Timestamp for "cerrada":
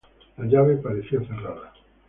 1.27-1.71